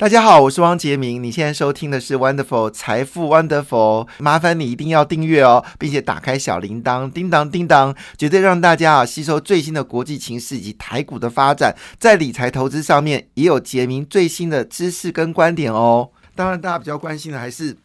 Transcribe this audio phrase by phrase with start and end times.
[0.00, 1.22] 大家好，我是汪杰明。
[1.22, 16.08] 你现在收听的是 Wonderful 财富 Wonderful，麻烦你一定要订阅哦，并且打开小铃铛，叮当叮当，绝对让大家啊吸收最新的国际情势以及台股的发展，在理财投资上面也有杰明最新的知识跟观点哦。
[16.34, 17.76] 当然，大家比较关心的还是。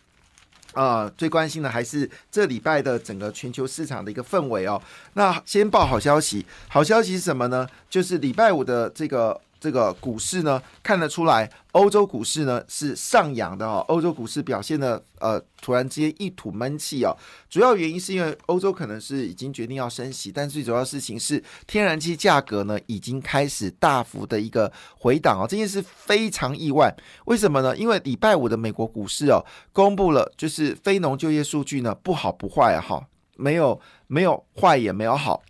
[0.73, 4.81] 呃，最关心的还是这礼拜的整个全球市场的一个氛围哦。
[5.13, 7.65] 那先报好消息，好消息是什么呢？
[7.89, 9.41] 就是礼拜五的这个。
[9.59, 13.83] 这个股市呢，看得出来，欧洲股市呢是上扬的哦。
[13.87, 17.15] 欧洲股市表现的呃，突然之间一吐闷气哦。
[17.49, 25.47] 主要原因是因为欧洲可能是已经决定要升息，但最主要事情是天然气价格呢已经开始大幅的一个回档哦。
[25.49, 27.75] 这件事非常意外，为什么呢？
[27.75, 35.41] 因为礼拜五的美国股市哦，公布了就是非农就业数据呢不好不坏啊，哈，没有没有坏也没有好。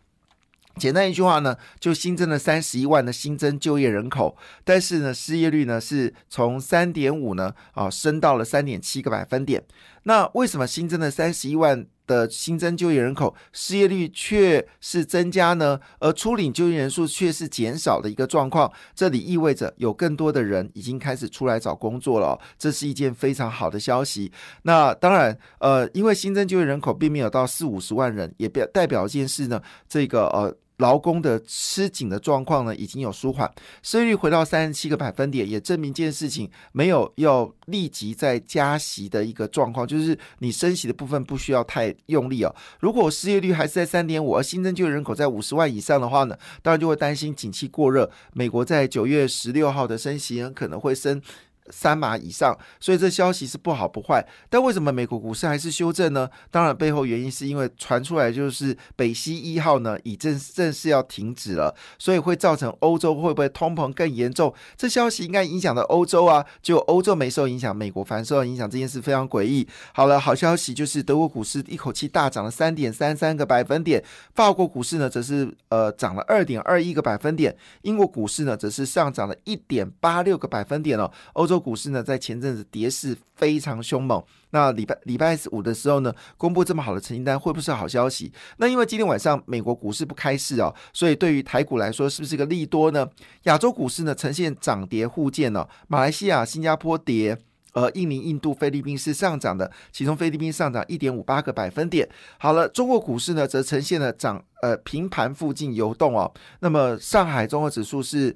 [0.78, 9.64] 简单一句话呢，就新增了三十一万的新增就业人口，但是呢，失业率呢是从三点五呢啊升到了三点七个百分点。
[10.04, 15.80] 那为什么新增的三十一万的新增就业人口，失业率却是增加呢？
[16.00, 24.32] 而初领就业人数却是减少的一个状况，这里意味着有更多的人已经开始出来找工作了，这是一件非常好的消息。
[24.62, 30.56] 那当然，呃，因为新增就业人口并没有到四五十万人，也表代表一件事呢，这个呃。
[30.78, 33.50] 劳工的吃紧的状况呢，已经有舒缓，
[33.82, 42.54] 失业率回到三十七个百分点，也证明这件事情没有要立即在加息的一个状况，就是你升息的部分不需要太用力哦。
[42.80, 48.10] 如果失业率还是在三点五，而新增就业人口在五十万以上的话呢，当然就会担心景气过热。
[48.34, 51.22] 美国在九月十六号的升息可能会升。
[51.72, 54.26] 三码以上，所以这消息是不好不坏。
[54.50, 56.30] 但为什么美国股市还是修正呢？
[56.52, 64.54] 当然背后原因是因为传出来就是北溪一号呢已正正式要停止了，所以会造成欧洲会不会通膨更严重？
[64.78, 69.68] 这消息应该影响到欧洲啊，就欧洲没受影响，美国反而受到影响，这件事非常诡异。
[69.94, 74.04] 好了，好消息就是德国股市一口气大涨了三点三三个百分点，
[74.36, 81.55] 法国股市呢则是呃涨了二点二一个百分点，英国股市呢则是上涨了一点八六个百分点哦，欧洲。
[81.60, 84.24] 股市呢，在前阵子跌势非常凶猛。
[84.52, 88.32] 那礼拜礼拜五的时候呢，公布这么好的成绩单，会不会是好消息？
[88.58, 93.08] 那因为今天晚上美国股市不开市哦，所以对于台股来说，是不是个利多呢？
[93.44, 95.68] 亚洲股市呢，呈现涨跌互见呢。
[95.88, 97.38] 马来西亚、新加坡跌，
[97.74, 102.08] 而印尼、印度、菲律宾是上涨的，其中菲律宾上涨一点五八个百分点。
[102.38, 106.32] 好了，中国股市呢，则呈现了涨呃平盘附近游动哦。
[106.62, 108.36] 那么上海综合指数是。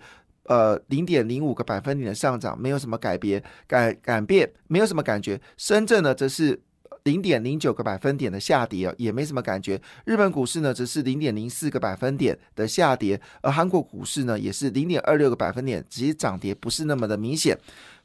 [0.50, 5.40] 呃，零点零五个百分点的上涨，没有什么改变，改改变，没有什么感觉。
[5.58, 6.60] 深圳呢，则是
[7.04, 9.80] 零点零九个百分点的下跌，也没什么感觉。
[10.06, 17.56] 日本股市呢，则是零点零四个百分点的下跌，而韩国股市呢，也是零点二六个百分点，直接涨跌不是那么的明显。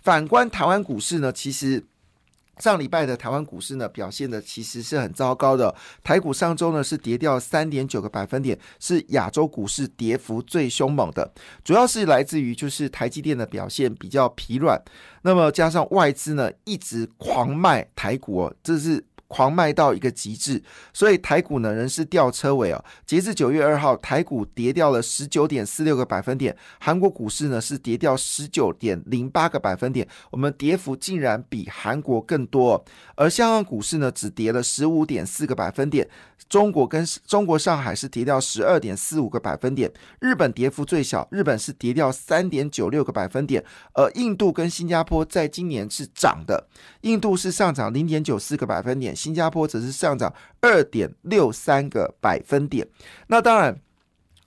[0.03, 1.83] 反观台湾股市呢，其实。
[2.59, 5.75] 上礼拜的台湾股市呢，表现的其实是很糟糕的。
[6.03, 11.33] 台股上周呢是跌掉三点九个百分点，是亚洲股市跌幅最凶猛的。
[11.65, 14.81] 主要是来自于就是台积电的表现比较疲软，
[15.23, 19.05] 那么加上外资呢一直狂卖台股，哦这是。
[19.35, 20.63] 狂卖到一个极致，
[20.93, 22.85] 所以台股呢仍是吊车尾哦。
[23.05, 32.85] 截至九月二号，台股跌掉了十九点四六个百分点，韩国股市呢是跌掉十九点零八个百分点，我们跌幅竟然比韩国更多。
[33.17, 36.09] 而香港股市呢只跌了十五点四个百分点，
[36.49, 39.91] 中国跟中国上海是跌掉十二点四五个百分点，
[40.21, 43.65] 日本跌幅最小，日本是跌掉三点九六个百分点，
[43.95, 46.69] 而印度跟新加坡在今年是涨的，
[47.01, 49.17] 印度是上涨零点九四个百分点。
[49.17, 52.87] 新加坡则是上涨二点六三个百分点。
[53.29, 53.81] 那当然，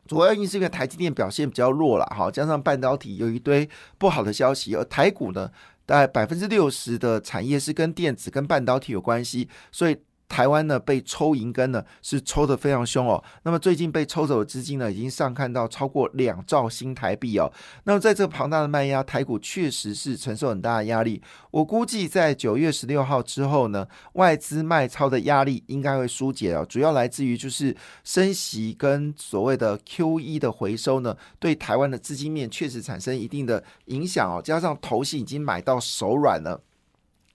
[0.08, 5.52] 主要因为是因为台积电表现比较弱了，哈，加上半导体有一堆不好的消息，而台股呢，
[5.86, 9.98] 大概百分之六十的产业是跟电子、跟半导体有关系，所以。
[10.28, 17.52] 台湾呢被抽银根呢是抽的非常凶哦，那么最近被抽走的资金呢已经上看到超过两兆新台币哦，
[17.86, 21.22] 那么在这个庞大的卖压，台股确实是承受很大的压力。
[21.52, 36.62] 我估计在九月十六号之后呢，外资卖超的压力应该会疏解哦，主要来自于就是升息跟所谓的 Q E 的回收呢，对台湾的资金面确实产生一定的影响哦，加上投信已经买到手软了。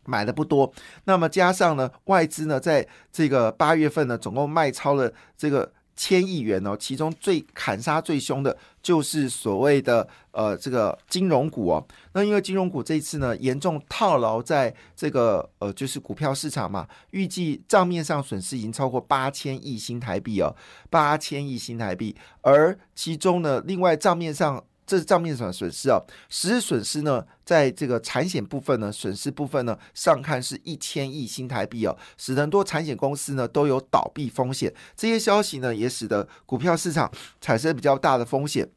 [0.04, 0.72] 买的不多，
[1.04, 8.56] 那么加上呢，外资呢，在这个八月份呢，总共卖超了这个千亿元哦，其中最砍杀最凶的。
[8.82, 20.52] 就是所谓的呃这个金融股哦，那因为金融股这一次呢严重套牢在这个呃就是股票市场嘛，预计账面上损失已经超过八千亿新台币哦，
[20.90, 26.00] 八千亿新台币，而其中呢另外账面上这是账面上的损失啊。
[26.29, 34.73] 实质损失呢，在这个产险部分呢，损失部分呢，上看是一千亿新台币哦，使得很多产险公司呢都有倒闭风险。
[34.96, 38.69] 这些消息呢，也使得股票市场产生比较大的风险。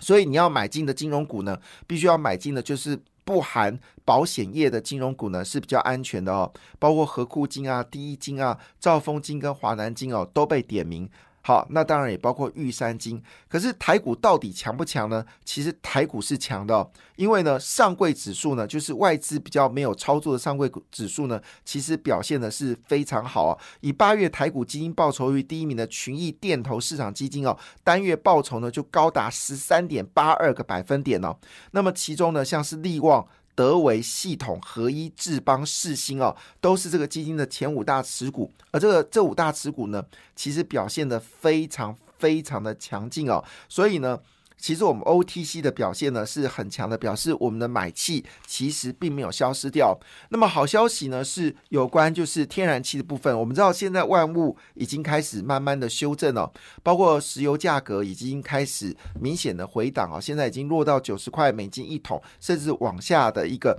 [0.00, 11.08] 所以你要买进的金融股呢，必须要买进的就是不含保险业的金融股呢是比较安全的哦，包括和库金啊、第一金啊、兆丰金跟华南金哦都被点名。
[11.46, 13.22] 好，那当然也包括玉山金。
[13.48, 15.22] 可是台股到底强不强呢？
[15.44, 23.58] 其实台股是强的，因为呢上柜指数呢，就是外资比较没有操作的上柜指数呢，其实表现的是非常好啊。
[23.82, 31.36] 以八月台股基金报酬率第一名的群益电投市场基金哦，单月报酬呢就高达十三点八二个百分点哦。
[31.72, 33.28] 那么其中呢，像是利旺。
[33.54, 38.52] 德维系统、合一、智邦、世星哦，都是这个基金的前五大持股。
[38.70, 40.04] 而这个这五大持股呢，
[40.34, 44.18] 其实表现的非常非常的强劲哦，所以呢。
[44.64, 49.94] 其实我们 OTC 的表现呢是很强的，表示我们的买气其实并没有消失掉。
[50.30, 53.38] 那么好消息呢是有关就是天然气的部分。
[53.38, 56.50] 我们知道现在万物已经开始慢慢的修正了，
[56.82, 63.78] 包括石油价格已经开始明显的回档啊，现在已经落到九十块美金一桶，甚至往下的一个。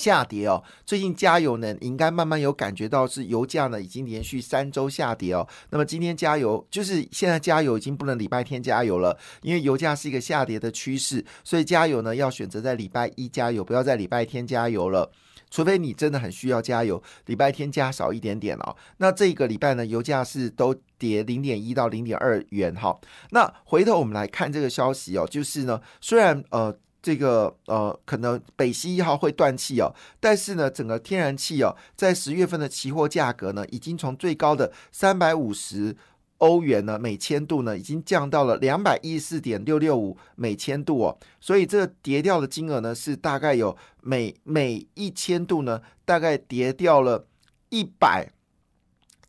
[0.00, 5.46] 下跌哦，最近加油呢，应该慢慢有感觉到是油价呢已经连续三周下跌哦。
[5.68, 15.12] 那么今天加油，就是现在加油已经不能礼拜天加油了，因为油价是一个下跌的趋势，所以加油呢要选择在礼拜一加油，不要在礼拜天加油了。
[15.50, 18.74] 除非你真的很需要加油，礼拜天加少一点点哦。
[18.98, 22.98] 那这个礼拜呢，油价是都跌零点一到零点二元哈。
[23.32, 26.74] 那回头我们来看这个消息哦，就是呢，虽然呃。
[27.02, 35.96] 这个呃，可能北溪一号会断气哦，但是呢，整个天然气哦，在十月份的期货价格呢，已经从最高的三百五十
[36.38, 47.26] 欧元呢每千度呢，已经降到了两百一十四点六六五每千度哦，所以这个跌掉的金额呢，是大概有每每一千度呢，大概跌掉了
[47.70, 48.30] 一百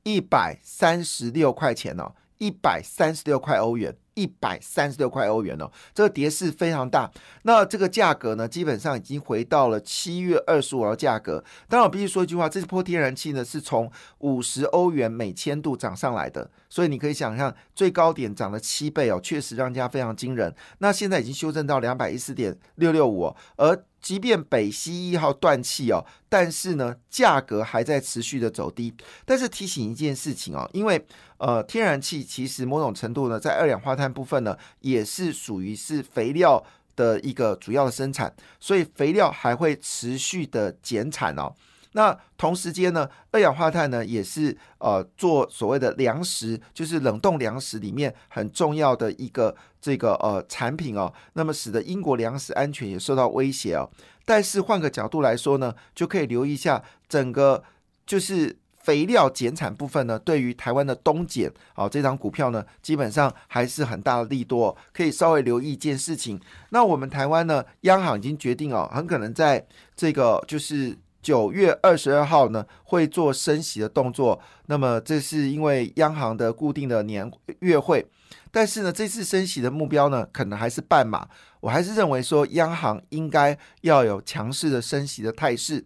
[0.04, 3.96] 一百三十六块钱哦，一百三十六块欧元。
[4.14, 7.10] 一百三十六块欧元哦，这个跌势非常大。
[7.44, 11.44] 那这个价格呢，基本上已经回到了七月二十五号价格。
[11.68, 20.54] 当然，我必须说一句话，这波天然气呢是从五十欧元每千度涨上来的，所以你可以想象最高点涨了七倍哦，确实让人家非常惊人。
[20.80, 28.94] 那现在已经修正到两百一十点六六五，而即便北溪一号断气哦，但是呢，价格还在持续的走低。
[29.26, 31.06] 但是提醒一件事情哦，因为
[31.38, 36.64] 呃，天然气其实某种程度呢，在二氧化碳部分呢，也是属于是肥料
[36.96, 41.54] 的一个主要的生产，所以肥料还会持续的减产哦。
[41.94, 51.12] 那同时间呢，二氧化碳呢也是呃做所谓的粮食，就是冷冻粮食里面很重要的一个这个呃产品哦。
[51.34, 53.90] 那么使得英国粮食安全也受到威胁哦。
[54.24, 57.62] 但是换个角度来说呢，就可以留意一下整个
[58.06, 66.40] 就是肥料减产部分呢，对于台湾的东碱哦这张股票呢，基本上还是很大的利多，可以稍微留意一件事情。
[66.70, 70.98] 那我们台湾呢，央行已经决定哦，很可能在这个就是。
[71.22, 74.40] 九月二十二号呢，会做升息的动作。
[74.66, 77.30] 那么这是因为央行的固定的年
[77.60, 78.06] 月会，
[78.52, 81.28] 但是呢，这次升息的目标呢，可能还是半码。
[81.60, 85.86] 我还是认为说，央行应该要有强势的升息的态势。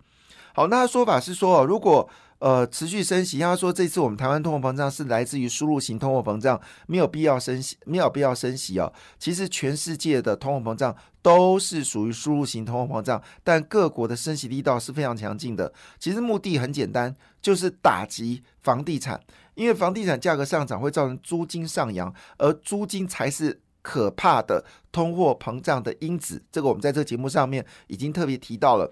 [0.53, 8.91] 好，那说法是说，如果呃，持续升息，他说这次我们台湾通货膨胀是来自于输入型通货膨胀，没有必要升息，没有必要升息哦。
[9.17, 15.73] 其实全世界的通货膨胀都是属于输入型通货膨胀，但各国的升息力道是非常强劲的。
[15.97, 19.19] 其实目的很简单，就是打击房地产，
[19.55, 26.43] 因为房地产价格上涨会造成租金上扬，而租金才是可怕的通货膨胀的因子。
[26.51, 28.91] 这个我们在这个节目上面已经特别提到了。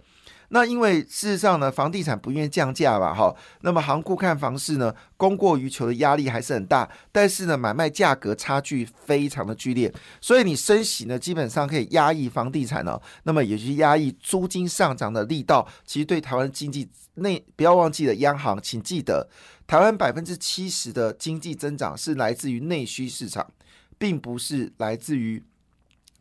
[0.53, 9.91] 那因为事实上呢，房地产不愿意降价吧，哈，那么行库看房市呢，供过于求的压力还是很大，但是呢，买卖价格差距非常的剧烈，
[10.21, 19.27] 所以你升息呢，基本上可以压抑房地产哦，那么也是压抑租金上涨的力道，其实对台湾经济内不要忘记了，央行请记得，
[19.65, 23.49] 台湾百分之七十的经济增长是来自于内需市场，
[23.97, 25.41] 并不是来自于。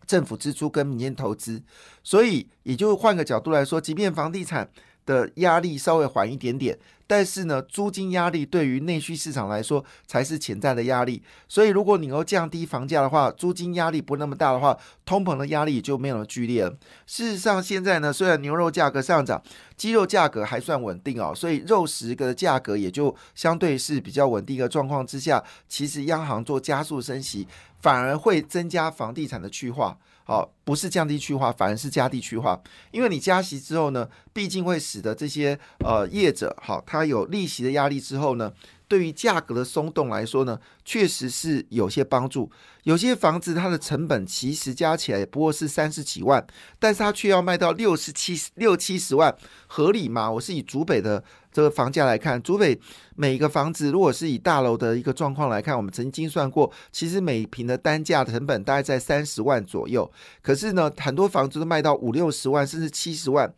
[0.06, 1.62] 政府支出跟民间投资，
[2.02, 4.71] 所以也就换个角度来说，即便房地产
[5.06, 11.23] 的压力稍微缓一点点，但是呢，租金压力对于内需市场来说才是潜在的压力。
[11.49, 16.71] 所以，如果你要降低房价的话，租金压力不那么大的话，通膨的压力也就没有那么剧烈了。
[17.06, 19.42] 事实上，现在呢，虽然牛肉价格上涨，
[19.76, 27.47] 鸡肉价格还算稳定哦，所以肉食的价格也就相对是比较稳定的状况之下，其实央行做加速升息。
[27.82, 29.99] 反而会增加房地产的去化。
[30.25, 32.61] 好，不是降低去化，反而是加地区化。
[32.91, 38.52] 因为你加息之后呢，毕竟会使得这些呃业者好，它有利息的压力之后呢。
[38.88, 42.52] 对于价格的松动来说呢，确实是有些帮助。
[42.83, 46.47] 有些房子它的成本其实加起来不过是三十几万，
[46.79, 49.35] 但是它却要卖到六十七六七十万，
[49.67, 50.31] 合理吗？
[50.31, 52.76] 我是以竹北的这个房价来看，竹北
[53.14, 60.11] 每一个房子如果是以大楼的一个状况来看，我们曾经算过，其实每平的单价成本大概在三十万左右。
[60.40, 63.52] 可是呢，很多房子都卖到五六十万，甚至七十万。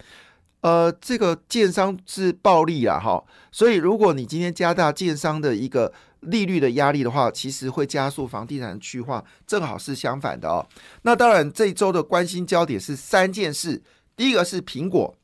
[0.61, 3.23] 呃，这个建商是暴利啊，哈，
[3.53, 10.67] 所以如果你今天加大建商的一个利率的压力的话，其实会加速房地产去化，正好是相反的哦。
[11.03, 13.83] 那当然，这一周的关心焦点是三件事，
[14.17, 15.15] 第一个是苹果，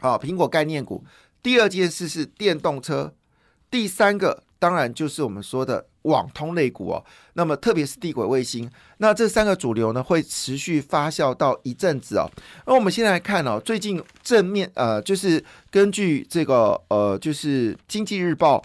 [0.00, 1.04] 好，苹果概念股；
[1.44, 3.12] 第二件事是电动车；
[3.70, 5.86] 第三个当然就是我们说的。
[6.04, 12.30] 网通类股哦，那么特别是地轨卫星，那这三个主流呢会持续发酵到一阵子哦。
[12.66, 18.62] 那我们先来看哦，最近正面呃，就是根据这个呃，就是经济日报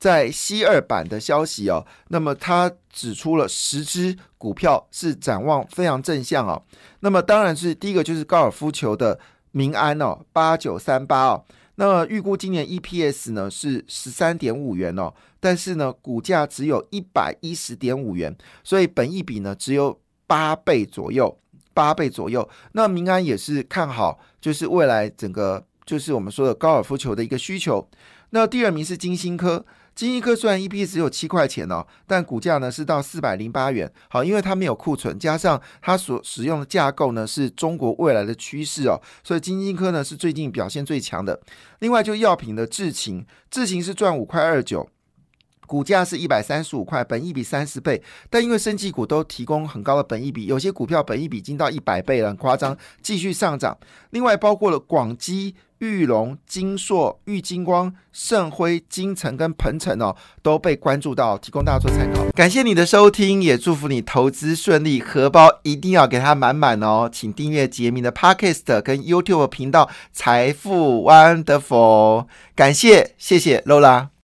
[0.00, 6.60] 在 C 二版的消息哦，那么它指出了十只股票是展望非常正向哦。
[6.98, 9.16] 那么当然是第一个就是高尔夫球的
[9.52, 11.44] 民安哦，八九三八哦。
[11.80, 15.10] 那预估今年 EPS 呢是十三点五元哦，
[15.40, 21.34] 但是呢股价只有一百一十点五元，所以本益比呢只有八倍左右，
[21.72, 22.46] 八倍左右。
[22.72, 27.88] 那民安也是看好，就是未来整个就是我们说的高尔夫球的一个需求。
[28.30, 29.64] 那第二名是金星科。
[29.94, 33.92] 金一科虽然 E P 只有七块钱哦，但股价呢是到四百零八元。
[34.08, 41.38] 好，因为它没有库存，加上它所使用的架构呢是中国未来的趋势哦，所以金星科呢是最近表现最强的。
[41.80, 44.88] 另外就药品的智勤，智勤是赚五块二九。
[45.66, 53.78] 股价是一百三十五块，本益比三十倍，但因为生技股都提供很高的本益比，有些股票本益比已经到一百倍了，很夸张，继续上涨。
[54.10, 62.24] 另外包括了广基、玉龙、金硕、玉金光、盛辉、金城跟鹏程哦，都被关注到，提供大家做参考。
[62.32, 67.08] 感谢你的收听，也祝福你投资顺利，荷包一定要给它满满哦。
[67.10, 74.10] 请订阅杰明的 Podcast 跟 YouTube 频道财富 Wonderful，感谢，谢谢 Lola。